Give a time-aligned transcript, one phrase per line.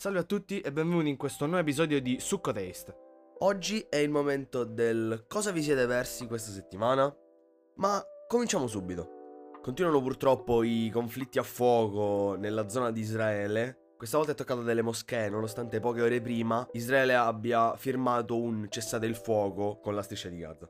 [0.00, 2.96] Salve a tutti e benvenuti in questo nuovo episodio di Succo Taste.
[3.40, 7.14] Oggi è il momento del cosa vi siete persi questa settimana,
[7.74, 9.58] ma cominciamo subito.
[9.60, 13.90] Continuano purtroppo i conflitti a fuoco nella zona di Israele.
[13.98, 19.04] Questa volta è toccato delle moschee, nonostante poche ore prima Israele abbia firmato un cessate
[19.04, 20.66] il fuoco con la striscia di Gaza.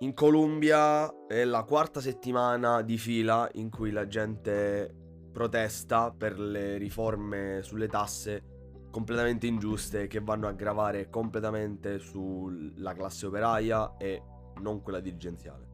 [0.00, 5.05] In Colombia è la quarta settimana di fila in cui la gente
[5.36, 13.26] protesta per le riforme sulle tasse completamente ingiuste che vanno a gravare completamente sulla classe
[13.26, 14.22] operaia e
[14.62, 15.68] non quella dirigenziale.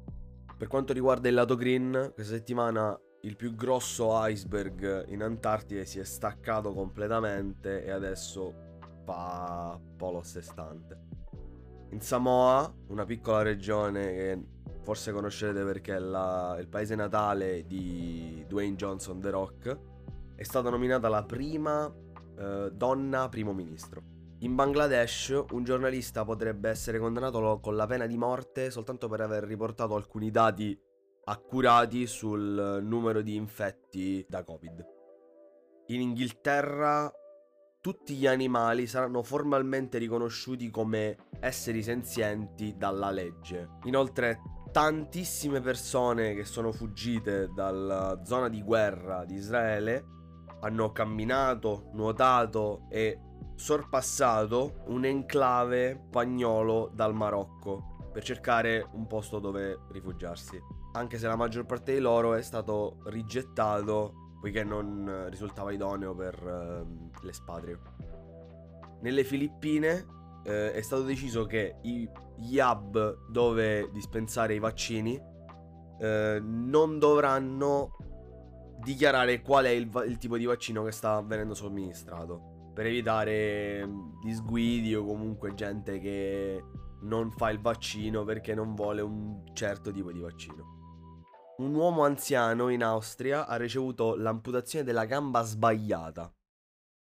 [0.58, 6.00] Per quanto riguarda il lato green, questa settimana il più grosso iceberg in Antartide si
[6.00, 8.52] è staccato completamente e adesso
[9.04, 10.98] fa polo a sé stante.
[11.90, 14.44] In Samoa, una piccola regione che
[14.82, 19.78] forse conoscerete perché è la, il paese natale di Dwayne Johnson The Rock,
[20.34, 21.92] è stata nominata la prima
[22.36, 24.02] eh, donna primo ministro.
[24.40, 29.44] In Bangladesh un giornalista potrebbe essere condannato con la pena di morte soltanto per aver
[29.44, 30.76] riportato alcuni dati
[31.24, 34.84] accurati sul numero di infetti da Covid.
[35.86, 37.12] In Inghilterra
[37.80, 43.78] tutti gli animali saranno formalmente riconosciuti come esseri senzienti dalla legge.
[43.84, 44.40] Inoltre
[44.72, 50.06] tantissime persone che sono fuggite dalla zona di guerra di Israele
[50.60, 53.20] hanno camminato, nuotato e
[53.54, 60.58] sorpassato un enclave spagnolo dal Marocco per cercare un posto dove rifugiarsi.
[60.92, 66.42] Anche se la maggior parte di loro è stato rigettato poiché non risultava idoneo per
[66.42, 67.80] uh, l'espatrio.
[69.00, 75.20] Nelle Filippine eh, è stato deciso che i, gli hub dove dispensare i vaccini
[76.00, 77.96] eh, non dovranno
[78.82, 83.88] dichiarare qual è il, il, tipo di vaccino che sta venendo somministrato per evitare
[84.22, 86.64] disguidi o comunque gente che
[87.02, 90.80] non fa il vaccino perché non vuole un certo tipo di vaccino.
[91.58, 96.32] Un uomo anziano in Austria ha ricevuto l'amputazione della gamba sbagliata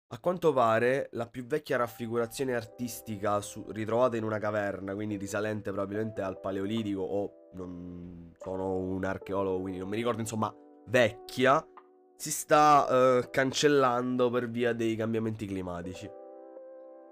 [0.08, 5.72] a quanto pare la più vecchia raffigurazione artistica su- ritrovata in una caverna, quindi risalente
[5.72, 10.54] probabilmente al Paleolitico o non sono un archeologo, quindi non mi ricordo, insomma,
[10.86, 11.66] vecchia,
[12.14, 12.86] si sta
[13.18, 16.08] uh, cancellando per via dei cambiamenti climatici.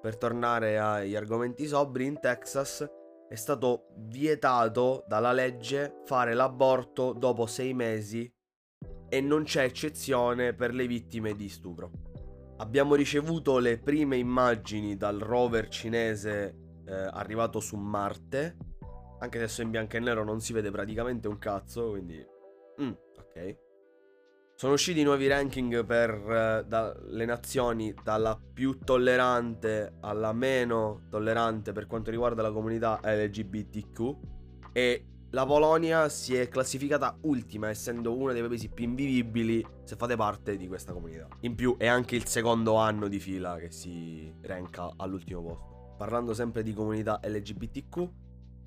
[0.00, 2.88] Per tornare agli argomenti sobri, in Texas
[3.28, 8.32] è stato vietato dalla legge fare l'aborto dopo sei mesi
[9.08, 12.13] e non c'è eccezione per le vittime di stupro.
[12.56, 16.56] Abbiamo ricevuto le prime immagini dal rover cinese
[16.86, 18.56] eh, arrivato su Marte.
[19.18, 22.24] Anche adesso in bianco e nero non si vede praticamente un cazzo, quindi...
[22.80, 23.58] Mm, ok.
[24.54, 31.72] Sono usciti nuovi ranking per eh, da, le nazioni dalla più tollerante alla meno tollerante
[31.72, 34.16] per quanto riguarda la comunità LGBTQ
[34.72, 40.14] e la Polonia si è classificata ultima, essendo uno dei paesi più invivibili se fate
[40.14, 41.26] parte di questa comunità.
[41.40, 45.94] In più è anche il secondo anno di fila che si ranka all'ultimo posto.
[45.98, 48.08] Parlando sempre di comunità LGBTQ,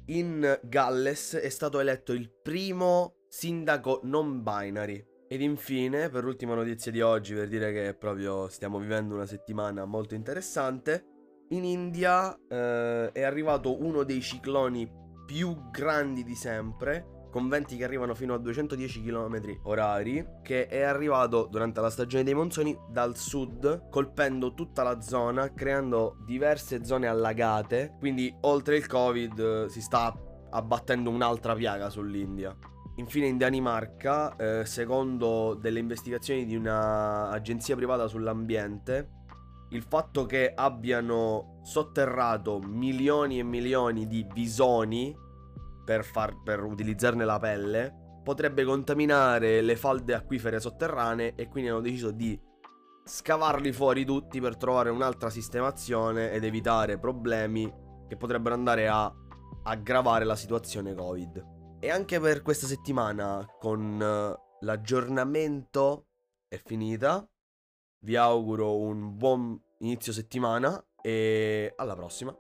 [0.08, 5.02] in Galles è stato eletto il primo sindaco non binary.
[5.30, 9.86] Ed infine, per l'ultima notizia di oggi, per dire che proprio stiamo vivendo una settimana
[9.86, 11.06] molto interessante,
[11.50, 17.84] in India eh, è arrivato uno dei cicloni più grandi di sempre, con venti che
[17.84, 23.18] arrivano fino a 210 km orari, che è arrivato durante la stagione dei monsoni dal
[23.18, 27.96] sud, colpendo tutta la zona, creando diverse zone allagate.
[28.00, 30.18] Quindi, oltre il Covid, si sta
[30.50, 32.56] abbattendo un'altra piaga sull'India.
[32.96, 39.10] Infine in Danimarca, eh, secondo delle investigazioni di un'agenzia privata sull'ambiente,
[39.70, 45.16] il fatto che abbiano sotterrato milioni e milioni di visoni
[45.84, 51.80] per, far, per utilizzarne la pelle potrebbe contaminare le falde acquifere sotterranee e quindi hanno
[51.80, 52.38] deciso di
[53.06, 57.72] scavarli fuori tutti per trovare un'altra sistemazione ed evitare problemi
[58.08, 59.12] che potrebbero andare a
[59.64, 61.56] aggravare la situazione Covid.
[61.80, 66.08] E anche per questa settimana con eh, l'aggiornamento
[66.48, 67.26] è finita.
[68.00, 72.36] Vi auguro un buon inizio settimana e alla prossima.